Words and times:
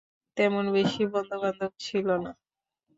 তেমন 0.37 0.65
বেশী 0.73 1.03
বন্ধু-বান্ধব 1.13 1.71
ছিলো 1.79 2.15
না। 2.23 2.31